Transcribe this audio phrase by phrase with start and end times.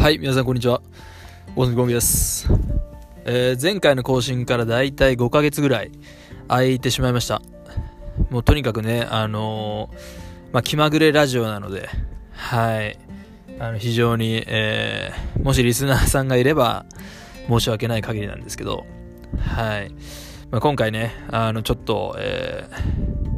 [0.00, 0.80] はい、皆さんこんにちは。
[1.54, 2.48] 大野ゴミです。
[3.26, 5.90] えー前回の更新からだいたい5ヶ月ぐらい
[6.48, 7.42] 空いてしまいました。
[8.30, 11.90] もうとにかくね、あのーまあ、気まぐれラジオなので、
[12.32, 12.98] はい。
[13.58, 16.86] あの、非常に、えーもしリスナーさんがいれば、
[17.46, 18.86] 申し訳ない限りなんですけど、
[19.38, 19.90] はい。
[20.50, 22.66] まあ、今回ね、あの、ちょっと、え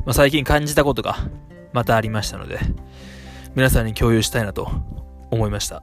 [0.07, 1.29] まあ、最近感じたことが
[1.73, 2.61] またありましたので、
[3.57, 4.71] 皆さんに共有したいなと
[5.32, 5.82] 思いました。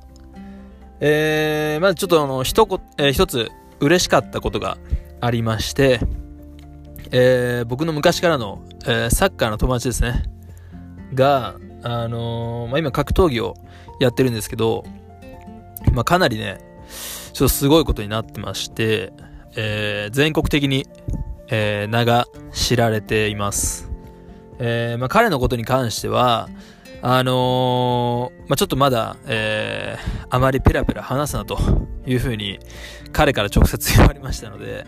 [1.02, 3.49] えー、まずちょっとあの、一言、えー一つ
[3.80, 4.77] 嬉しかったことが
[5.22, 5.99] ありまして、
[7.12, 10.23] えー僕の昔からの、えーサッカーの友達ですね。
[11.13, 13.55] が、あのーまあ、今格闘技を
[13.99, 14.84] やってるんですけど、
[15.94, 16.59] まあ、かなりね、
[17.34, 19.13] ちょっとすごいことになってまして、
[19.55, 20.86] えー全国的に、
[21.47, 23.89] えー名が知られています。
[24.59, 26.50] えーまあ、彼のことに関しては、
[27.02, 31.58] あのーまあ、ちょっとまだ、えーあまりペラペラ話すなと
[32.05, 32.59] いうふうに
[33.11, 34.86] 彼から直接言われましたので、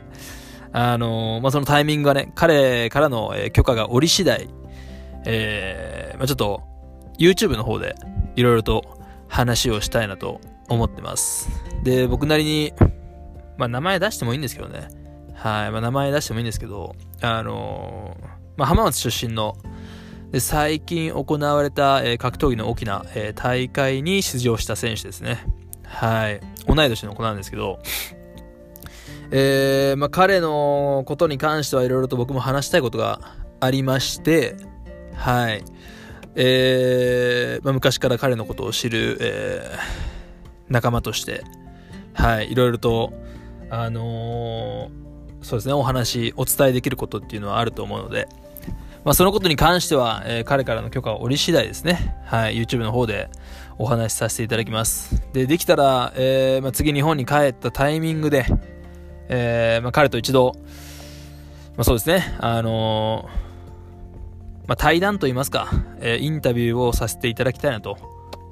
[0.72, 4.50] あのーまあ、そのタイミングがね、彼からの、許可が下り次第、
[5.26, 6.62] えまあ、ちょっと
[7.18, 7.96] YouTube の方で
[8.36, 11.50] いろいろと話をしたいなと思ってます。
[11.84, 12.74] で、僕なりに、
[13.58, 14.88] ま、名前出してもいいんですけどね。
[15.34, 15.72] はい。
[15.72, 18.16] ま、名前出してもいいんですけど、あの
[18.58, 19.58] ま、浜松出身の、
[20.32, 25.46] で最近行われた、えー格闘技の大きな、えー大会に出場した選手ですね。
[25.86, 26.40] はい。
[26.68, 27.80] 同い年の子なんですけど、
[29.32, 33.20] えーまあ、彼のことに関してはいろいろと僕も話したいことが
[33.60, 34.56] ありまして、
[35.16, 35.64] はい。
[36.36, 39.78] えーまあ、昔から彼のことを知る、え
[40.70, 41.44] 仲間として、
[42.14, 43.14] はい、いろいろと、
[43.70, 44.90] あの
[45.42, 48.28] そうですね、お話、お伝えできることっていうのはあると思うので、
[49.04, 53.30] まあ、そのことに関しては、えー彼からの許可を下り次第ですね、はい、YouTube の方で
[53.78, 55.24] お話しさせていただきます。
[55.34, 58.46] で、できたら、えーまあ、次日本に帰ったタイミングで、
[59.28, 60.54] えーまあ、彼と一度、
[61.78, 63.28] まあ、そうですね、あの
[64.68, 65.70] まあ、対談といいますか、
[66.00, 67.98] えーインタビューをさせていただきたいなと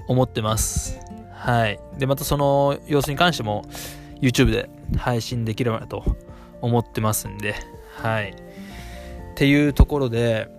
[0.08, 1.00] 思ってます。
[1.34, 1.80] はい。
[1.98, 3.64] で、またその様子に関しても
[4.20, 6.04] YouTube で配信できればなと
[6.62, 7.56] 思ってますんで、
[8.02, 8.36] はい。
[9.40, 10.50] っていうところで、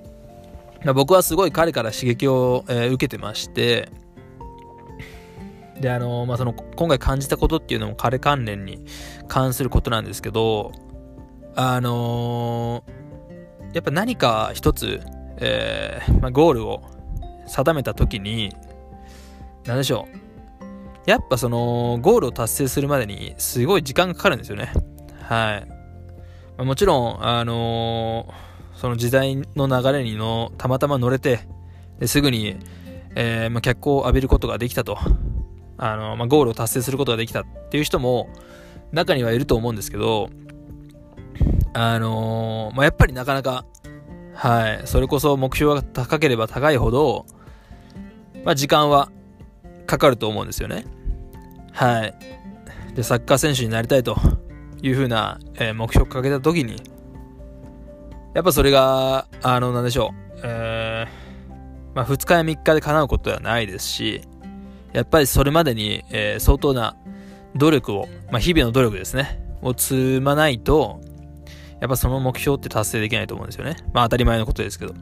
[0.87, 3.91] まあ僕はすごい彼から刺激を、えー受けてまして、
[5.79, 8.87] で、あのまあ、その、今回感じたことっていうのも彼関連に
[9.29, 10.73] 関することなんですけど、
[11.57, 15.01] あのーやっぱ何か一つ、
[15.37, 16.83] えーまあ、ゴールを
[17.49, 18.51] 定めた時に、
[19.67, 20.09] なんでしょ
[21.07, 21.11] う。
[21.11, 24.73] やっぱその、ゴールを達成するまでにすごい時間がかかるんですよね。
[25.21, 25.69] はい。
[26.57, 31.41] まあもちろん、あのーその時代の流れにの、たまたま乗れて、
[31.99, 32.57] ですぐに、
[33.15, 34.99] えーまあ、脚光を浴びることができたと。
[35.83, 38.29] あのまあ、ゴールを達成することができたっていう人も、
[38.93, 40.31] 中にはいると思うんですけど、
[41.73, 43.65] あのーまあ、やっぱりなかなか、
[44.35, 47.27] はい、それこそ目標が高ければ高いほど、
[48.45, 49.11] まあ、時間は
[49.87, 50.85] かかると思うんですよね。
[51.73, 52.15] はい。
[52.95, 54.17] で、サッカー選手になりたいと
[54.83, 56.77] いうふうな、えー目標をかけたときに、
[58.35, 64.23] やっぱそれが、あの、なんでしょう、えーまあ、2日や3日で叶うことではないですし、
[64.93, 66.97] やっぱりそれまでに、えー相当な
[67.57, 71.01] 努力を、まあ、日々の努力ですね、を積まないと、
[71.81, 73.77] やっぱその目標って達成できないと思うんですよね。
[73.93, 74.95] まあ当たり前のことですけど。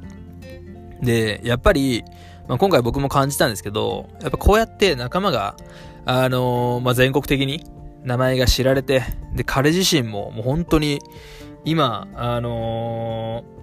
[1.03, 2.05] で、やっぱり、
[2.49, 5.57] まあ、今回僕も感じたんですけど、やっぱこうやって仲間が、
[6.07, 7.65] あのーまあ、全国的に
[8.05, 9.03] 名前が知られて、
[9.35, 11.01] で、彼自身ももう本当に、
[11.65, 13.59] 今、あのー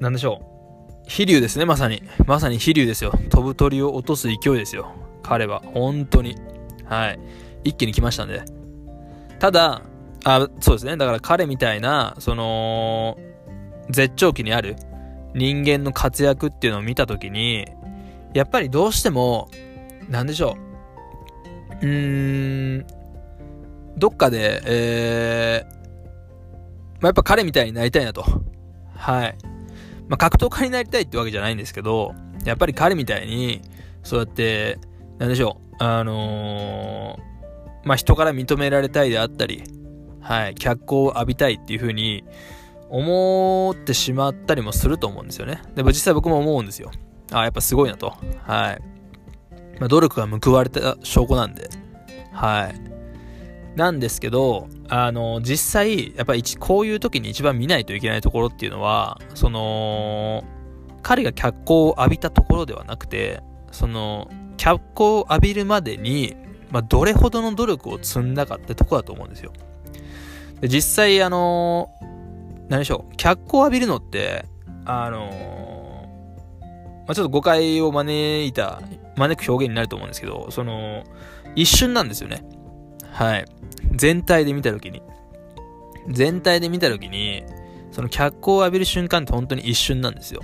[0.00, 1.08] なんでしょう。
[1.08, 2.02] 飛竜ですね、まさに。
[2.26, 3.12] まさに飛竜ですよ。
[3.30, 4.92] 飛ぶ鳥を落とす勢いですよ。
[5.22, 5.62] 彼は。
[5.72, 6.36] 本当に。
[6.84, 7.18] はい。
[7.64, 8.42] 一気に来ましたんで。
[9.38, 9.82] ただ、
[10.24, 10.96] あ、そうですね。
[10.96, 13.18] だから彼みたいな、その、
[13.90, 14.76] 絶頂期にある
[15.34, 17.66] 人間の活躍っていうのを見たときに、
[18.32, 19.48] やっぱりどうしても、
[20.08, 20.56] なんでしょ
[21.82, 21.86] う。
[21.86, 22.86] うーん、
[23.96, 25.83] どっかで、えー、
[27.04, 28.24] まあ、やっぱ彼みたいになりたいなと。
[28.96, 29.36] はい。
[30.08, 32.14] まあ、格闘家になりたいってわけじゃないんですけど、
[32.46, 33.60] やっぱり彼みたいに、
[34.02, 34.78] そうやって、
[35.18, 35.84] なんでしょう。
[35.84, 39.64] あのーまあ、人から認められたいであったり、
[40.22, 42.24] はい、脚光を浴びたいっていう風に
[42.88, 45.60] 思ってしまったりもすると思うんですよね。
[45.74, 46.90] でも実際僕も思うんですよ。
[47.32, 48.14] あやっぱすごいなと。
[48.44, 48.82] はい。
[49.78, 51.68] まあ、努力が報われた証拠なんで。
[52.32, 52.93] はい。
[53.76, 60.44] なんですけど、あの、実際、やっぱりこういう時に一番見ないといけないところっていうのは、その、
[61.02, 63.42] 彼が脚光を浴びたところではなくて、
[63.72, 66.36] その、脚光を浴びるまでに、
[66.70, 69.52] まあ、どれほどの努力を積んだかってとこだと思うんですよ。
[70.60, 71.90] で実際、あの、
[72.68, 74.46] 何でしょう、脚光を浴びるのって、
[74.84, 76.08] あの、
[77.06, 78.80] まあ、ちょっと誤解を招いた、
[79.16, 81.04] 招く表現になると思うんですけど、その、
[81.54, 82.44] 一瞬なんですよね。
[83.14, 83.44] はい。
[83.92, 85.00] 全体で見たときに。
[86.08, 87.44] 全体で見たときに、
[87.92, 90.42] その脚光を浴びる瞬間って本当に一瞬なんですよ。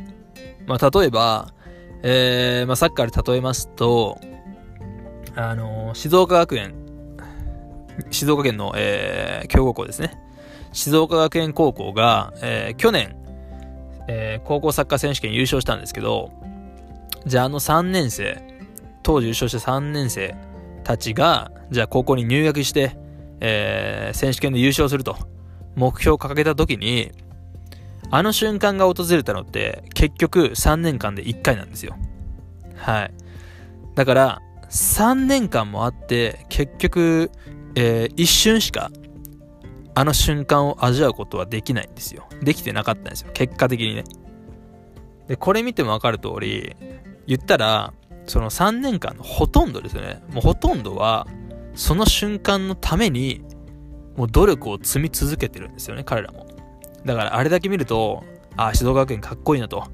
[0.67, 1.53] まあ、例えば、
[2.05, 4.19] えー、まあ、サッカーで例えますと、
[5.35, 6.75] あのー、静岡学園、
[8.11, 10.13] 静岡県の、えー、強豪校ですね。
[10.73, 13.17] 静岡学園高校が、えー、去年、
[14.07, 16.31] えー、高校サッカー選手権優勝したんですけど、
[17.27, 18.41] じゃああの3年生、
[19.03, 20.37] 当時優勝した3年生
[20.85, 22.97] たちが、じゃあ高校に入学して、
[23.41, 25.17] えー、選手権で優勝すると、
[25.77, 27.13] 目標を掲げた時に、
[28.11, 31.97] あの瞬間が訪れたのって、結局3年間で1回なんですよ。
[32.77, 33.13] はい。
[33.95, 37.31] だから、3年間もあって、結局、
[37.75, 38.91] えー、一瞬しか、
[39.95, 42.29] あの瞬間を味わうことはできないんですよ。
[42.43, 43.31] できてなかったんですよ。
[43.33, 44.05] 結果的にね。
[45.29, 46.75] で、これ見てもわかる通り、
[47.27, 47.93] 言ったら、
[48.27, 50.23] その3年間のほとんどですよね。
[50.33, 51.27] もうほとんどは、
[51.75, 53.43] その瞬間のために、
[54.17, 56.47] もう努力を積み続けてるんですよね、彼らも。
[57.05, 58.25] だからあれだけ見ると、
[58.57, 59.85] ああ、静岡学園かっこいいなと。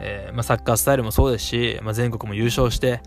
[0.00, 3.00] えー、まあ、サッカースタイルもそうですし、まあ、全国も優勝して、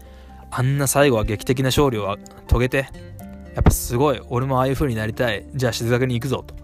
[0.49, 2.17] あんな最後は劇的な勝利を
[2.47, 2.87] 遂げて、
[3.53, 5.45] やっぱすごい、俺もああいう風になりたい。
[5.53, 6.55] じゃあ静岡に行くぞ、と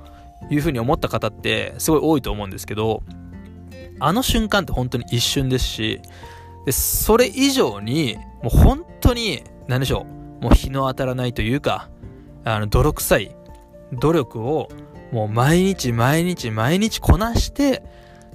[0.53, 3.03] いう風に思った方ってすごい多いと思うんですけど、
[3.99, 6.01] あの瞬間って本当に一瞬ですし、
[6.65, 11.89] で、それ以上に、もう本当に、何でしょう、もう日の当たらないというか、
[12.43, 13.35] あの、泥臭い
[13.93, 14.69] 努力を、
[15.11, 17.83] もう毎日毎日毎日こなして、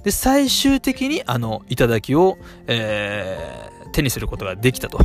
[0.03, 2.37] で、最終的にあの、頂を、
[2.67, 4.99] えー、手にすることができたと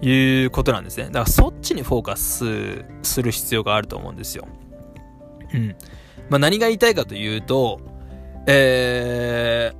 [0.00, 1.06] いうことなんですね。
[1.06, 4.48] だからそっちにフォーカスする必要があると思うんですよ。
[5.52, 5.76] うん。
[6.30, 7.80] まあ、何が言いたいかというと、
[8.46, 9.72] え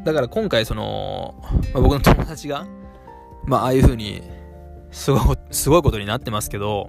[0.00, 1.34] ー、だから今回その、
[1.72, 2.66] まあ、僕の友達が、
[3.44, 4.22] まあ、ああいう風に、
[4.90, 6.88] すごい、すごいことになってますけど、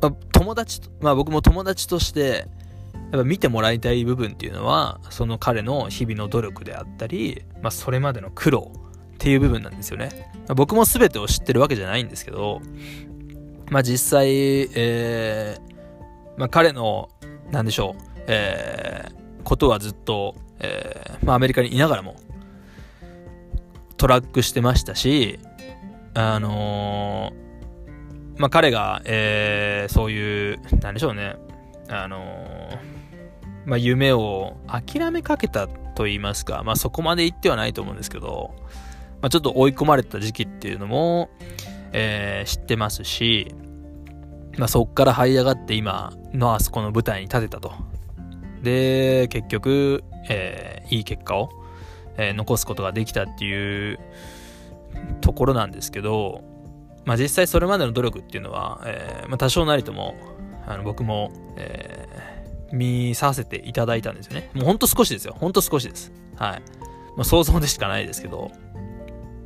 [0.00, 2.46] まあ、友達と、まあ僕も友達として、
[3.10, 8.72] やっぱ見てもらいたい部分っていうのは、その彼の日々の努力であったり、まあそれまでの苦労
[9.14, 10.30] っていう部分なんですよね。
[10.46, 12.60] まあ、僕も全てを知ってるわけじゃないんですけど、
[13.70, 17.08] まあ実際、えー、まあ彼の、
[17.50, 22.16] なんでしょう、えー、ことはずっと、えー、まあ、アメリカにいながらも、
[23.96, 25.40] トラックしてましたし、
[26.20, 31.36] あのー、まあ、彼が、えー、そういう、なんでしょうね、
[31.88, 32.78] あのー、
[33.66, 38.52] まあ、夢を諦めかけたと言いますか、まあ、そこまで言ってはないと思うんですけど、
[39.22, 41.30] まあ、ちょっと追い込まれた時期っていうのも、
[41.92, 43.54] えー、知ってますし、
[44.56, 47.72] まあ、そっから這い上がって今のあそこの舞台に立てたと。
[48.64, 51.50] で、結局、えー、いい結果を、
[52.16, 54.00] えー、残すことができたっていう
[55.20, 56.42] ところなんですけど、
[57.04, 60.14] まあ、実際それまでの努力っていうのは、えーまあ、多少なりとも
[60.66, 64.50] あの僕も、えー、見させていただいたんですよね。
[64.54, 65.34] もうほんと少しですよ。
[65.38, 66.12] ほんと少しです。
[66.36, 66.62] はい。
[67.16, 68.50] まあ、想像でしかないですけど、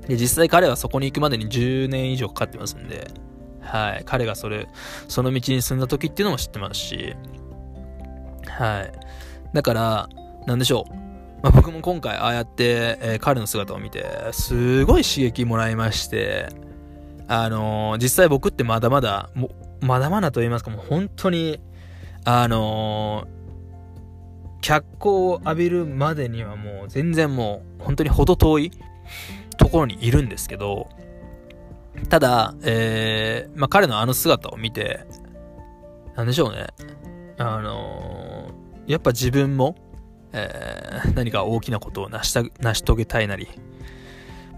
[0.08, 3.08] で、実際彼はそこに行くまでに10年以上かかってますんで、
[3.60, 4.03] はい。
[4.05, 4.67] 彼がそれ、
[5.08, 7.15] その道に進んだ時っていうのも知ってますし、
[8.48, 8.93] はい。
[9.53, 10.08] だから、
[10.46, 11.11] なんでしょう。
[11.43, 16.49] まあ、僕も今回ああやって、えー、彼の姿を見て、すごい刺激もらいまして、
[17.27, 21.61] あのー、実際僕ってまだまだ、もまだまだと言いますか、もう本当に、
[22.25, 28.70] あのー、脚光を浴びるまでにはもう全然もう本当に程遠い
[29.58, 30.89] ところにいるんですけど、
[32.08, 35.05] ただ、えー、まあ、彼のあの姿を見て、
[36.15, 36.69] なんでしょうね。
[37.39, 39.75] あのー、やっぱ自分も、
[40.32, 43.48] えー、何か大きなことを成した成し遂げたいなり、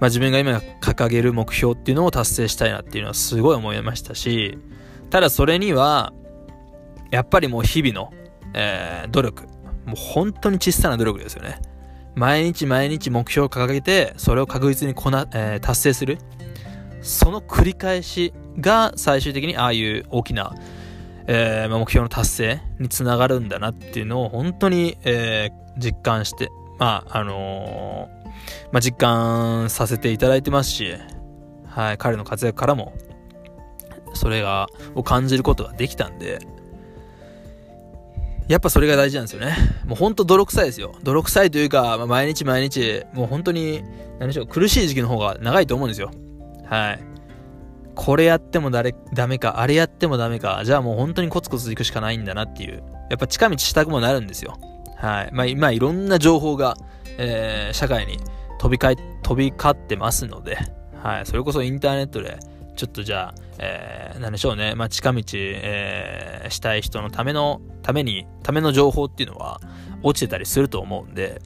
[0.01, 4.59] まあ、自分が今掲げる目標っていうのを達成したいなっていうのはすごい思いましたし、
[5.11, 6.13] ただそれには、
[7.11, 8.13] やっぱりもう日々の、
[8.55, 9.45] えー、努力。
[9.87, 11.61] もう本当に小さな努力ですよね。
[12.15, 16.19] 毎日毎日目標を掲げて、それを確実にこな、えー、達成する。
[17.03, 20.55] その繰り返しが最終的にああいう大きな、
[21.27, 28.25] えー、目標の達成につながるんだなっていうのを本当に、えー、実感して、まあ、あのー、
[28.73, 30.95] まあ、実感させていただいてますし、
[31.67, 32.95] はい、彼の活躍からも、
[34.15, 36.39] それが、を感じることができたんで、
[38.49, 39.57] やっぱそれが大事なんですよね。
[39.87, 40.95] もうほんと泥臭いですよ。
[41.03, 43.83] 泥臭いというか、まあ、毎日毎日、もう本当に、
[44.19, 46.11] 何でしょう、苦しい時期の方が長いと思うんですよ。
[46.67, 47.01] はい。
[47.95, 54.59] これやってもだれダメか、あれやってもダメか、じゃあもう本当にコツコツ行くしかないんだなっていう、やっぱ近道したくもなるんですよ。
[55.05, 55.31] はい。
[55.33, 56.77] まあ今いろんな情報が、
[57.19, 58.19] えー、社会に
[58.59, 60.59] 飛び交い、飛び交ってますので、
[61.03, 61.27] はい。
[61.27, 62.39] それこそインターネットで、
[62.77, 64.75] ちょっとじゃあ、えー、なんでしょうね。
[64.75, 69.61] まあ近道、えー、したい人のための、ために、ための情報っていうのは
[70.03, 71.43] 落ちてたりすると思うんで、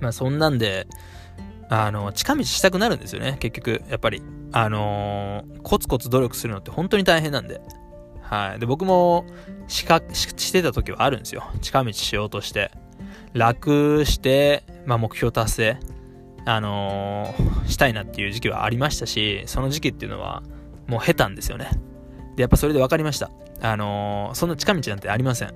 [0.00, 0.86] まあそんなんで、
[1.70, 3.82] あの、近道したくなるんですよね、結局。
[3.88, 4.22] やっぱり。
[4.50, 7.60] あのー、コツコツ努力するのって本当に大変なんで。
[8.28, 8.60] はい。
[8.60, 9.24] で、僕も、
[9.68, 11.44] しか、してた時はあるんですよ。
[11.62, 12.70] 近道しようとして。
[13.32, 15.76] 楽して、まあ目標達成、
[16.44, 20.42] あのー、したいなっていう時期はありましたし、その時期っていうのは、
[20.86, 21.70] もう下手んですよね。
[22.36, 23.30] で、やっぱそれで分かりました。
[23.60, 25.54] あのー、そんな近道なんてありません。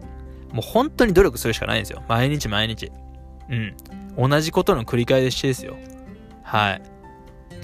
[0.53, 2.03] もう本当に努力するしかないんですよ。
[2.09, 2.91] 毎日毎日。
[3.51, 3.77] うん。
[4.31, 5.77] 同じことの繰り返しですよ。
[6.43, 6.83] はい。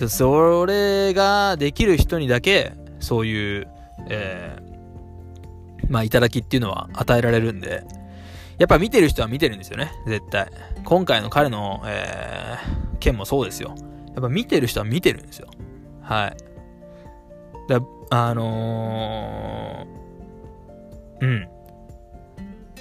[0.08, 3.68] それができる人にだけ、そういう、
[4.08, 4.67] えー、
[5.88, 7.84] まあ、いただきっていうのは与えられるんで、
[8.58, 10.50] やっぱ見てる人は見てるんですよね、絶対。
[10.84, 13.74] 今回の彼の、えー、件もそうですよ。
[14.14, 15.48] やっぱ見てる人は見てるんですよ。
[16.02, 16.36] はい。
[17.68, 17.80] だ
[18.10, 21.40] あのー、うん。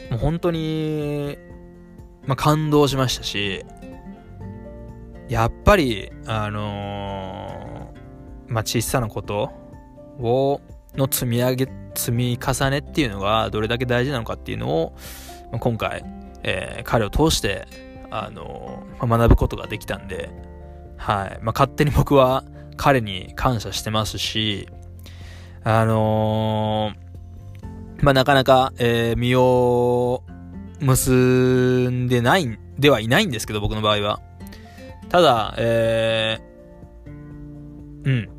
[0.09, 1.37] もう本当に、
[2.25, 3.65] まあ、感動しましたし、
[5.29, 9.51] やっぱり、あのー、まあ、小さなこと
[10.19, 10.61] を、
[10.95, 14.95] の積み上げ、積み重ねっていうのがどれだけ大事なのかっていうのを、
[15.59, 16.03] 今回、
[16.43, 17.67] えー、彼を通して、
[18.09, 20.29] あのー、学ぶことができたんで、
[20.97, 21.39] はい。
[21.41, 22.43] まあ、勝手に僕は
[22.75, 24.69] 彼に感謝してますし、
[25.63, 30.23] あのー、まあ、なかなか、えー、身を
[30.79, 34.19] 結んでない、ではいないんですけど、僕の場合は。
[35.09, 38.29] ただ、えー、うん。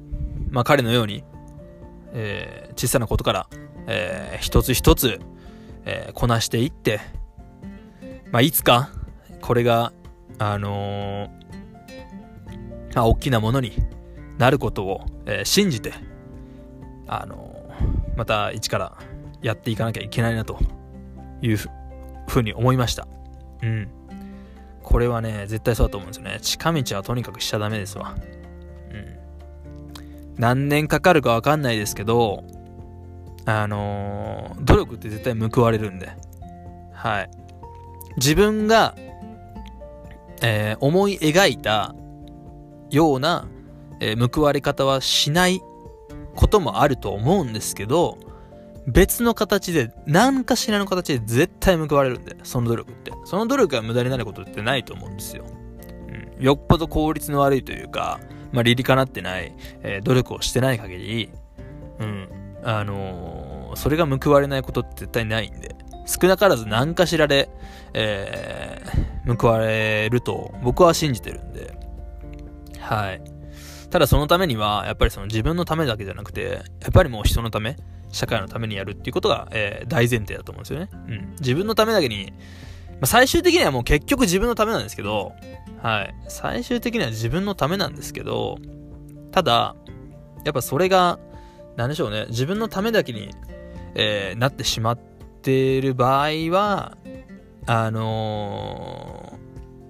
[0.50, 1.24] まあ彼のように、
[2.12, 3.48] えー、小さなことから、
[3.88, 5.20] えー、一つ一つ、
[5.84, 7.00] えー、こなしていって、
[8.30, 8.90] まあいつか、
[9.40, 9.92] これが、
[10.38, 13.72] あのー、まあ大きなものに
[14.38, 15.92] なることを、えー、信じて、
[17.08, 17.68] あの、
[18.16, 18.96] また一から
[19.42, 20.58] やっていかなきゃいけないなと
[21.42, 21.68] いうふ
[22.36, 23.08] うに思いました。
[23.62, 23.88] うん。
[24.82, 26.38] これはね、絶対そうだと思うんですよね。
[26.40, 28.14] 近道はとにかくしちゃダメですわ。
[28.90, 29.18] うん。
[30.36, 32.44] 何年かかるかわかんないですけど、
[33.50, 36.10] あのー、努力って絶対報われるんで。
[36.92, 37.30] はい。
[38.18, 38.94] 自分が、
[40.42, 41.94] えー、思い描いた
[42.90, 43.48] ような、
[44.00, 45.62] えー、報われ方はしない
[46.34, 48.18] こともあると思うんですけど、
[48.86, 53.12] 別の形で、何かしらの形で絶対報われるんで、その努力って。
[53.24, 55.44] その努力が無駄になることってないと思うんですよ。
[56.36, 56.44] うん。
[56.44, 58.20] よっぽど効率の悪いというか、
[58.52, 61.30] まあ、理にかなってない、えー、努力をしてない限り、
[61.98, 62.28] うん。
[62.62, 63.37] あのー、
[63.78, 67.48] それが報われないことって絶対ないんで、少なからず何かしらで、
[67.94, 71.78] えー、報われると僕は信じてるんで、
[72.80, 73.22] はい。
[73.90, 77.76] ただそのためには、やっぱりその自分のためだけじゃなくて、やっぱりもう人のため、
[78.10, 80.88] 社会のためにやるっていうことが、えー、大前提だと思うんですよね。
[80.92, 81.36] うん。
[81.40, 82.32] 自分のためだけに、
[82.92, 85.32] まあ、最終的にはもう結局自分のためなんですけど、
[85.82, 86.14] はい。
[86.28, 88.58] 最終的には自分のためなんですけど、
[89.30, 89.76] ただ、
[90.44, 91.18] やっぱそれが、
[91.76, 93.30] なんでしょうね、自分のためだけに、
[93.98, 94.98] えー、なってしまっ
[95.42, 96.96] てる場合は、
[97.66, 99.38] あの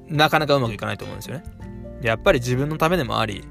[0.09, 1.45] ー、なかなかうまくいかないと思うんですよね。
[2.03, 3.45] やっぱり自分のためでもあり、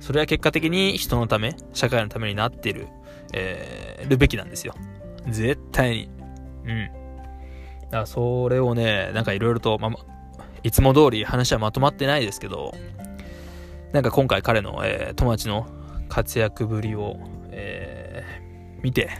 [0.00, 2.86] それは結果的に人のため、社会のためになっている
[3.32, 4.74] えー、るべきなんですよ。
[5.28, 6.10] 絶対に。
[6.64, 6.86] うん。
[6.86, 9.90] だからそれをね、なんかいろいろと、ま
[10.62, 12.72] いつも通り話はまとまってないですけど、
[13.92, 15.66] なんか今回彼の、えー、友達の
[16.08, 17.18] 活躍ぶりを、
[17.50, 19.10] えー、見て、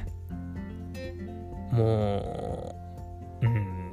[1.70, 2.76] も
[3.42, 3.92] う、うん、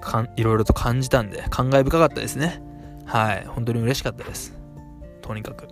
[0.00, 2.62] かん、いろいろと感じたんで、感慨深かったですね。
[3.04, 3.44] はい。
[3.46, 4.54] 本当に嬉しかったです。
[5.22, 5.68] とにかく。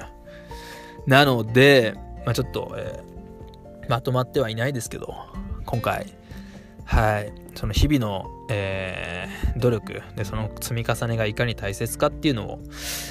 [1.07, 3.19] なので、まあ、ちょっと、えー
[3.89, 5.15] まとまってはいないですけど、
[5.65, 6.07] 今回、
[6.85, 12.61] はい、その日々の、えー、努力で、その積み重ねがいかに大切かっていうのを、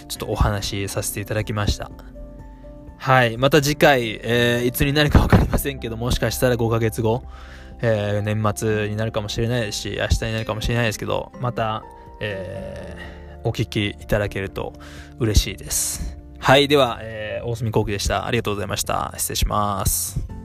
[0.08, 1.92] ちょっとお話しさせていただきました。
[3.00, 7.24] はい、また次回、えー、いつになるか分かりませんけど、もしかしたら5ヶ月後、
[7.82, 11.84] えー、年末になるかもしれないですし、明日になるかもしれないですけど、また、
[12.20, 14.74] えー、お聞きいただけると
[15.20, 16.18] 嬉しいです。
[16.40, 18.26] はい、では、えー、大隅幸喜でした。
[18.26, 19.14] ありがとうございました。
[19.18, 20.37] 失礼します。